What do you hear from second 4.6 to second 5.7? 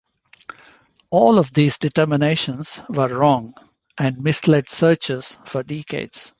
searchers for